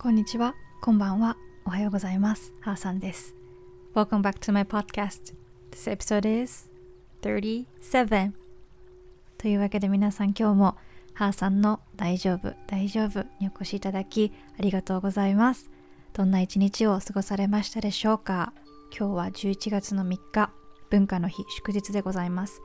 [0.00, 2.54] こんにちは、こんばんは、おはようございます。
[2.60, 3.34] ハーさんです。
[3.96, 5.34] Welcome back to my podcast.
[5.72, 6.70] This episode is
[7.20, 8.30] 37.
[9.38, 10.76] というわけで皆さん今日も
[11.14, 15.68] ハーさんの大丈夫、大丈夫にお越しいただきありがとうございます。
[16.12, 18.52] どんな一日を過ごされましたでしょうか？
[18.96, 20.52] 今日は11月の3日、
[20.90, 22.62] 文化の日、祝日でございます。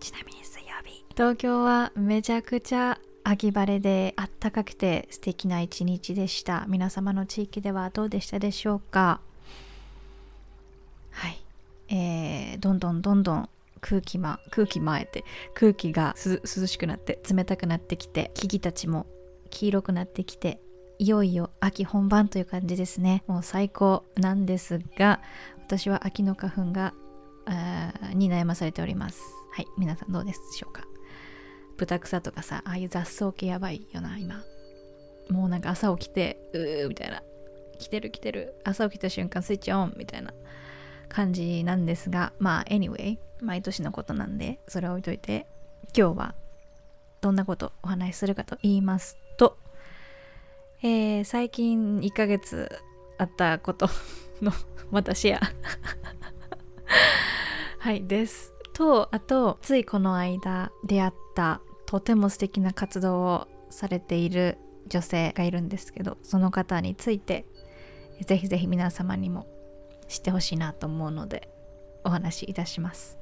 [0.00, 6.66] ちなみに水曜日、東京はめちゃくちゃ秋晴れであったかくて素敵な一日でした。
[6.68, 9.20] 皆様の地域ではどうでしたでしょうか？
[11.10, 11.42] はい、
[11.88, 13.48] えー、どんどんどんどん
[13.80, 15.24] 空気ま空気前って
[15.54, 19.06] 空気が涼しくなって冷たくなってきて木々たちも
[19.50, 20.60] 黄色くなってきて
[20.98, 23.24] いよいよ秋本番という感じですね。
[23.26, 25.20] もう最高なんですが
[25.66, 26.94] 私は秋の花粉が
[28.14, 29.20] に悩まされております。
[29.52, 29.66] はい。
[29.78, 30.84] 皆さんどうでしょうか？
[31.76, 34.42] 豚草とかさああいう雑草系やばいよな今。
[35.30, 37.22] もうなんか朝起きてうーみたいな。
[37.78, 38.54] 来てる来てる。
[38.64, 40.32] 朝起きた瞬間スイッチオンみたいな
[41.08, 45.46] 感じなんですがまあ anyway 毎年のことなんでそれは置いといて
[45.96, 46.34] 今日は
[47.20, 49.56] どんなことお話しするかと言いますと、
[50.82, 52.70] えー、最近1ヶ月
[53.16, 53.88] あったこと
[54.42, 54.52] の
[54.90, 55.40] またシェア。
[57.78, 58.52] はいです。
[58.72, 67.46] とあとついこの間出会ったとても素敵な活動をされている女性がいるんですけどその方について
[68.26, 69.46] ぜひぜひ皆様にも
[70.08, 71.48] 知ってほしいなと思うので
[72.04, 73.18] お話しいたします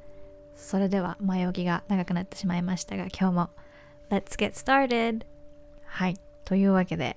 [0.54, 3.50] それでは前置きが長くなってしまいましたが今日も
[4.10, 5.24] Let's get started!
[5.84, 7.16] はいというわけで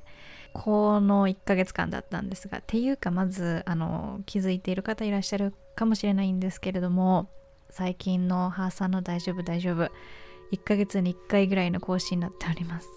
[0.53, 7.29] この1ヶ月間だったんですがっていうかまずあの気づいている方いらっしゃるかもしれないんですけれども
[7.69, 9.91] 最近のハーさんの大丈夫大丈夫
[10.51, 12.89] 1ヶ月に1回ぐらいの更新になっております。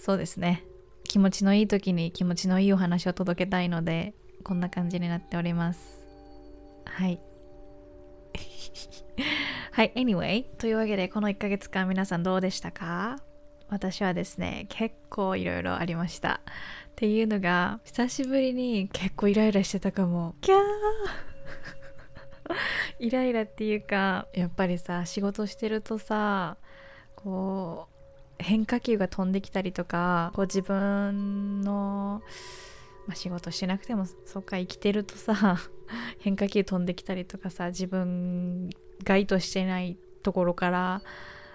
[0.00, 0.64] そうですね。
[1.04, 4.14] 気持ちのいい時に気持ちのいいお話を届けたいので
[4.44, 6.06] こんな感じになっております。
[6.86, 7.20] はい。
[9.72, 13.18] はい anyway というわけでこの1ヶ月間皆さんどうでしたか？
[13.68, 16.40] 私はですね結構いろいろありました。
[16.90, 20.34] っていうのが久しぶりに結構イライラしてたかも。
[20.40, 20.58] キャー
[23.00, 26.58] イライラっていうかやっぱりさ仕事してるとさ
[27.16, 32.22] こう変化球が飛んできたりとかこう自分の、
[33.06, 35.58] まあ、仕事してなくてもそっか生きてるとさ
[36.20, 38.70] 変化球飛んできたりとかさ自分
[39.02, 41.02] が意図してないところから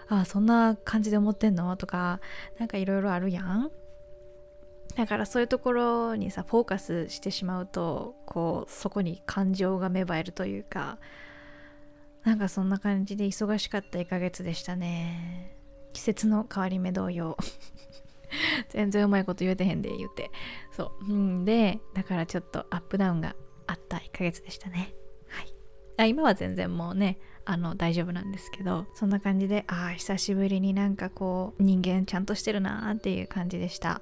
[0.07, 2.19] あそんな感じで思ってんのとか
[2.59, 3.72] なんかいろいろあるやん。
[4.95, 11.00] だからそういうところにさフォーカスしてしまうとこうそこに感情が芽生えるというか
[12.25, 15.55] なんかそんな感じで忙しかった1ヶ月でしたね。
[15.93, 17.37] 季節の変わり目同様。
[18.69, 20.31] 全然うまいこと言えてへんで言うて。
[20.71, 21.13] そう。
[21.13, 21.45] うん。
[21.45, 23.35] でだからちょっとアップダウンが
[23.67, 24.95] あった1ヶ月でしたね。
[25.29, 25.53] はい。
[25.97, 34.01] あ今は全然もうねあの大丈夫なんですけどそんな感じでああ久しぶりになんかこう人間ちゃんとしてるなーっていう感じでした。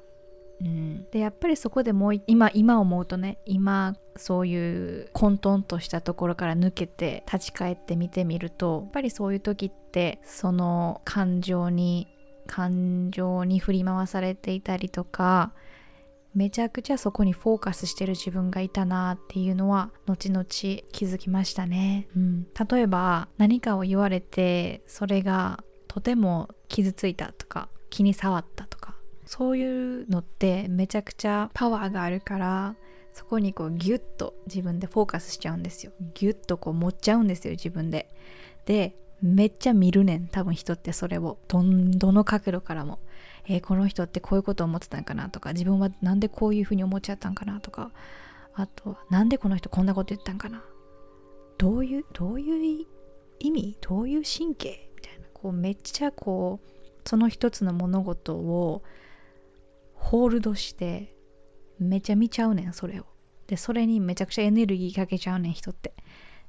[0.63, 12.07] うん、でやっぱりそこでもう今今思うとね今そういう混沌としたところから抜けて立ち返って見てみるとやっぱりそういう時ってその感情に
[12.47, 15.53] 感情に振り回されていたりとか
[16.35, 28.92] めちゃくちゃそこにフォーカスしてる自分がいたなっていうのは後々気づきましたね、うん、例えば何かを言われてそれがとても傷ついたとか気に障ったとか
[29.25, 32.75] そういうのってめちゃくちゃパワーがあるから
[33.13, 35.91] そこにこうギュッと自分でフォーカスしちゃうんですよ。
[36.13, 38.09] ギュッとこう持っちゃうんですよ自分で。
[38.65, 41.37] でめっちゃ見るねん多分人ってそれを。
[41.47, 42.99] どんどの角度からも、
[43.47, 47.91] えー、この人ってこういうこと思ってたんかなとか自分はなんでこういうふうに思っちゃったんかなとか。
[48.55, 50.63] あとはなんでこの人こんなこと言ったんかな。
[51.57, 52.85] どういうどういう
[53.39, 53.77] 意味？
[53.81, 54.91] どういう神経？
[54.95, 55.25] みたいな。
[55.33, 58.83] こうめっちゃこうその一つの物事を
[60.03, 61.15] ホールドして
[61.79, 63.05] めちゃ見ちゃうねんそれを。
[63.47, 65.93] でそれにめちゃくちゃエネルギーかけちゃうねん人って。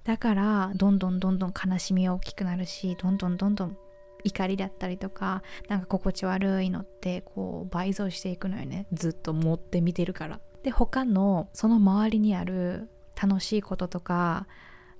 [0.03, 3.77] だからどんどんどんどん悲しみは大きくなるしどんどんどんどん
[4.23, 8.89] 怒りだったりとかなんか心地悪いのってこう倍増していくのよね。
[8.93, 10.41] ずっと持って見てるから。
[10.65, 12.91] で他のその周りにある
[13.21, 14.49] 楽しいこととか、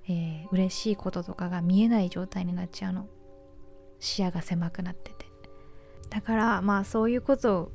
[0.07, 3.09] えー、嬉しいこととかが見えない状態になっちゃうの。
[3.99, 5.25] 視野が狭くなってて。
[6.09, 7.71] だからまあそういうことを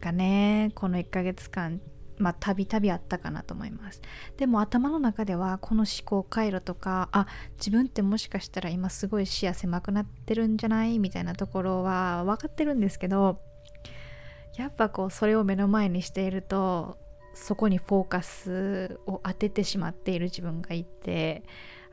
[0.00, 1.80] がねこの1ヶ月間
[2.18, 4.02] まあたびたびあったかなと思います。
[4.36, 7.26] でも頭の中ではこの思考回路とかあ
[7.56, 10.98] 自分ってもしかしたら今すごい視野狭くなってるんじゃない？
[10.98, 13.40] みたいなところは分かってるんですけど
[14.56, 16.98] やっぱこうそれを目の前にしていると
[17.32, 21.44] そこにフォーカスを当ててしまっている自分がいて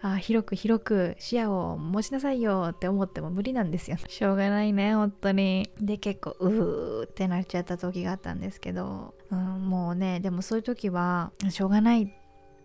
[0.01, 5.69] あ広く広く視野を持ちなさいよって思っても無理なんですよ しょうがないね本当に。
[5.79, 12.07] で結構うーってなっちゃった時があったんですけど、うん、もうねでもそういう時はしょうがないっ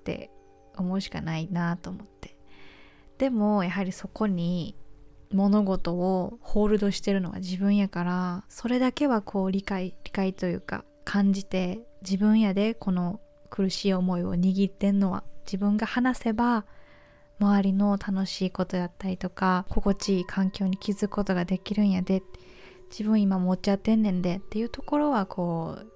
[0.05, 0.31] て
[0.77, 2.37] 思うしかないなと思って。
[3.19, 4.75] でもやはりそこに
[5.33, 16.65] 物事をホールドしてるのは自分やからそれだけはこう理解理解というか感じて自分やでこの苦しい思いを握ってんのは自分が話せば
[17.41, 22.23] 周りの楽しいことだったりとか心地いい環境に気づくことができるんやで
[22.91, 25.87] 自分今持っちゃってんねんでっていうところはこう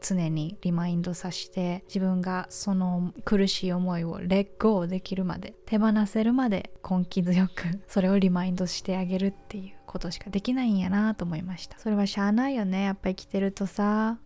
[0.00, 11.78] 常にリマインドさせて自分がその苦しい思いをレッゴーできるまで手放せるまで根気強くそれをリマインドしてあげるっていうことしかできないんやなと思いました。
[11.78, 12.84] それはしゃあないよね。
[12.84, 14.18] やっぱ生きてるとさ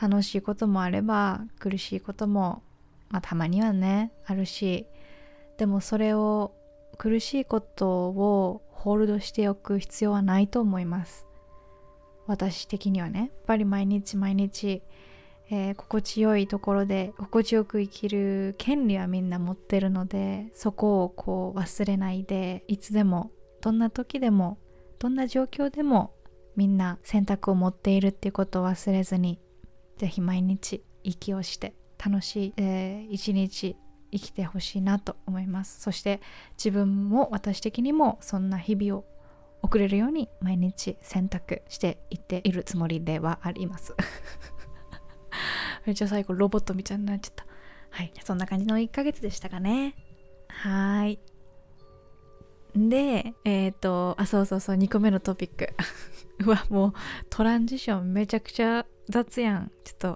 [0.00, 2.62] 楽しいこともあれば苦しいことも、
[3.10, 4.86] まあ、たまにはねあるし
[5.58, 6.54] でもそれを
[6.96, 11.26] 苦しいことをホールドしておく必要はないと思います。
[12.26, 13.20] 私的にはね。
[13.20, 14.82] やっぱり毎日毎日
[15.50, 23.30] えー、心地よいところで心地よく生きる権利はみんな持ってるのでそこをこう忘れないでいつでも
[23.62, 24.58] どんな時でも
[24.98, 26.12] どんな状況でも
[26.54, 29.40] みんな選択を持っているっていうことを忘れずに
[29.96, 33.76] ぜひ毎日息をして楽しい、えー、一日
[34.10, 36.20] 生きてほしいなと思いますそして
[36.56, 39.04] 自分も私的にもそんな日々を
[39.62, 43.94] 送れるように毎日選択していっているつもりではあります
[45.84, 47.46] めっちゃ最後ロボットみたいになっちゃった。
[47.90, 48.12] はい。
[48.24, 49.94] そんな感じの1ヶ月でしたかね。
[50.48, 51.18] はい。
[52.76, 55.70] で、えっ、ー、と、あ、そうそうそう、2個目のトピック。
[56.44, 56.92] うわ、もう
[57.30, 59.72] トランジションめちゃくちゃ雑やん。
[59.84, 60.08] ちょっと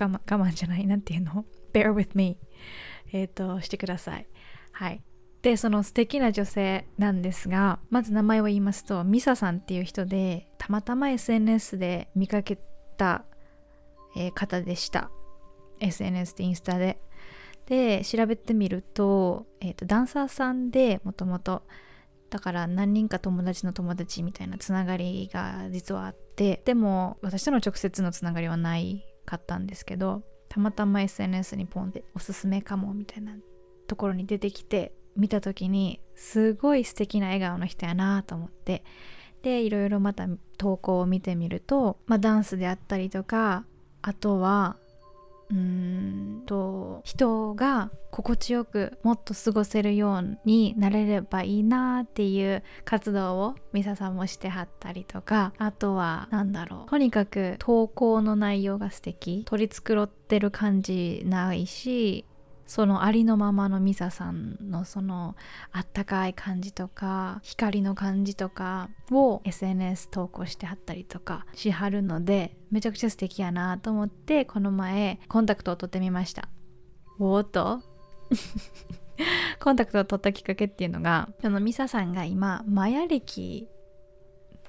[0.00, 0.86] 我慢、我慢じゃない。
[0.86, 2.38] なんていうの ?bear with me。
[3.12, 4.26] え、ー、と、してください。
[4.72, 5.02] はい。
[5.42, 12.58] で、その素敵な女性なんですが、まず名前を言いますと、ミサさんっていう人で、たまたま SNS で見かけ
[12.96, 13.24] た
[14.16, 15.10] えー、方でした
[15.80, 17.00] SNS でインスタで
[17.66, 21.62] で調べてみると,、えーと、ダンサーさんでもともと
[22.28, 33.32] だから何人か友達の友達みたいなつながりが実はあってでも私との直接のつながりはないかったんですけどたまたま SNS にポンっておすすめかもみたいな
[33.86, 38.84] ところに出てきて見た時にすごい素敵な笑顔の人やなと思って。
[39.42, 43.64] でいろいろまた投稿を見てみると、まあ、ダンスであったりとか
[44.02, 44.76] あとは
[45.50, 62.24] うんと人が心地よくもっと過ごせるようになれればいいなっていう活動をミサさんもしてはったりとかあとは何だろうとにかく投稿の内容が素敵取り繕ってる感じないし
[62.70, 65.34] そのありのままのミサさんのその
[65.72, 76.48] あったかい感じとか光の感じとかを SNS 投稿してはったりとかしはるのでめちゃくちゃ素敵やなと思ってこの前コンタクトを取ってみました。
[77.18, 77.82] おっと。
[79.58, 83.66] コンタクトを取ったきっかけっていうのがそのミサさんが今マヤ歴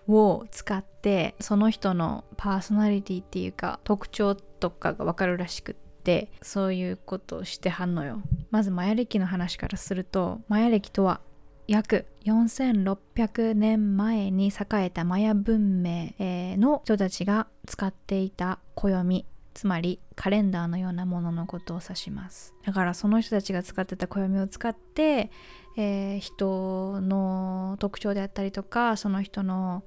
[0.07, 5.80] を使ってその人のパーソナリティっていうか特徴とかがわかるらしくて。
[6.01, 8.22] ってそういうことをしてはんのよ。
[8.50, 11.22] まずマヤ暦の話からするとマヤ暦とは
[11.67, 16.10] 約4600年前に栄えたマヤ文明
[16.58, 22.55] の人たちが使っていた暦つまりカレンダーのようなもののことを指します。
[22.65, 25.29] だからその人たちが使ってた暦を使って、
[25.77, 29.84] えー、人の特徴であったりとかその人の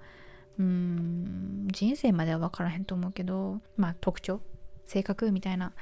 [0.58, 4.40] うん人生までは分からへんと思うけどまあ特徴。
[4.86, 5.72] 性格みたいな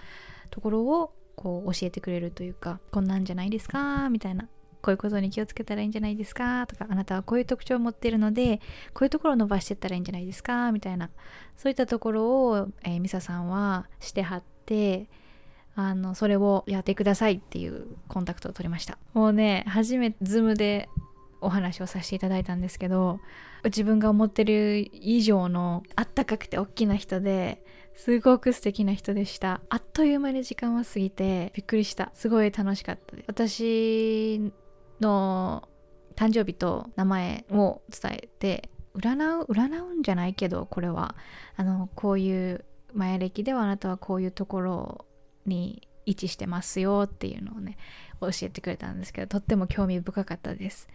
[0.51, 4.49] ところをこう教えてくれるというかこんなんじゃないですかみたいな。
[4.83, 8.61] こういうことに気をつけたらいいんじゃないですかとかあなたはこういう特徴を持ってるので
[8.93, 11.09] こういうところを伸ばしてったらいいんじゃないですかみたいな。
[11.57, 15.09] そういったところを、えー、ミサさんはしてはって
[15.77, 18.99] あのそれをやってくださいっていうコンタクトを取りました。
[19.15, 20.89] もうね初めてズームで
[21.43, 23.21] お話をさせていただいたんですけど
[23.65, 27.63] 自分が思ってる以上のあったかくて大きな人で
[27.95, 29.61] すごく素敵な人でした。
[29.69, 32.11] あっという間に時間は過ぎてびっくりした。
[32.15, 33.17] すごい楽しかった。
[33.17, 34.53] です私
[35.01, 35.69] の
[36.17, 41.15] 誕生日と名前を伝えて占う占うんじゃないけどこれは。
[41.57, 45.07] あのこういう前歴ではあなたはこういうところ
[45.47, 47.77] に位置してますよっていうのをね
[48.21, 50.89] 教えてくれたんですけどとっても興味深かったです。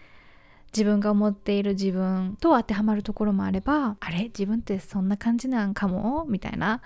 [0.78, 4.26] 自分が思っている自分と当てはまるところもあればあれ？
[4.26, 6.26] 自分ってそんな感じなんかも。
[6.26, 6.84] みたいな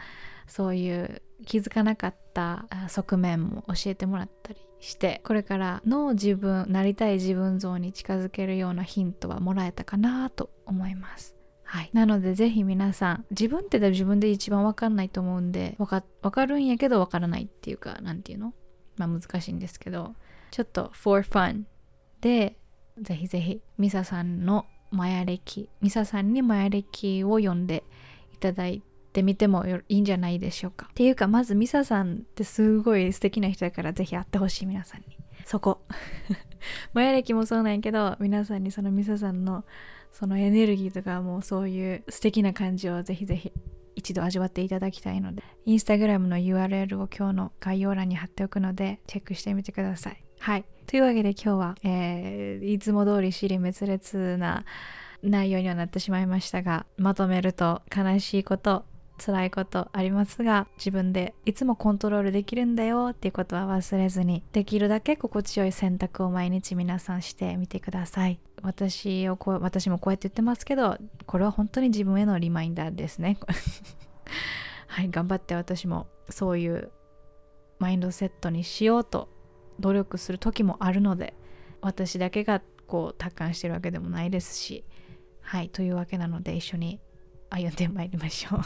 [0.48, 11.36] そういう気づかなかった側面も教えてもらったりしてこれからの自分なりたい自分像に近づけるようなヒントはもらえたかなと思います。
[11.64, 18.54] はい、なのでぜひ皆さん自分って自分で一番わかんないと思うんでわかかるんやけどわからないっていうかなんていうの？
[18.98, 20.16] まあ難しいんですけど。
[20.52, 21.64] ちょっと for fun
[22.20, 22.58] で
[23.00, 27.84] ぜひぜひミサさんのマヤ歴ミサさんにマヤ歴を読んで
[28.34, 28.84] いただい
[29.14, 30.88] てみてもいいんじゃないでしょうか。
[30.92, 35.18] っていうかまずミサさんってすごい素敵な人だからぜひ会ってほしい皆さんに。
[35.46, 35.82] そこ。
[36.94, 39.66] マヤ歴もそうなんやけど皆さんにそのミサさんの
[40.12, 43.52] そのエネルギーとかもうそういう素敵な感じをぜひぜひ
[43.96, 50.66] 一度味わっていただきたいのでインスタグラムの URL を今日の概要欄に貼っておくのでチェックしてみてくださいはい。
[50.88, 54.66] というわけで今日は、えー、いつも通り尻滅裂な
[55.22, 58.84] 内容にはなってしまいましたがまとめると悲しいこと
[59.24, 68.40] 辛いことありますが自分でいつもコントロールできるんだよっていうことは忘れずにできるだけ心地よい選択を毎日皆さんしてみてください。
[68.64, 73.38] 私をこう私もこうやって言ってますけどこれは本当に自分へのリマインダーですね。
[74.88, 76.92] はい頑張って私もそういう
[77.78, 79.30] マインドセットにしようと
[79.82, 81.34] 努力する時もあるので
[81.82, 84.86] 私だけがこう達観してるわけでもないですし
[85.42, 87.00] はいというわけなので一緒に
[87.52, 88.62] 歩んでまいりましょう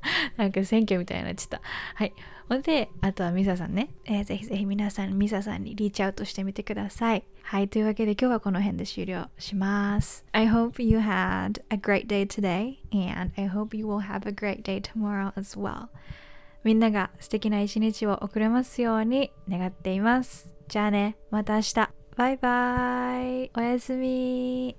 [0.36, 1.60] なんか選挙みたいになっちゃった。
[1.94, 2.12] はい。
[2.48, 7.24] ほんで、あとはミサさんね、えー、ぜひぜひ皆さん、ミサさんにリーチアウトしてみてください。
[7.42, 7.68] はい。
[7.68, 10.24] というわけで今日はこの辺で終了します。
[10.32, 14.62] I hope you had a great day today and I hope you will have a great
[14.62, 15.88] day tomorrow as well.
[16.64, 20.59] みんなが素敵な一日を送れますように願っています。
[20.70, 21.74] じゃあね、また明日。
[22.16, 23.50] バイバイ。
[23.56, 24.76] おやすみ。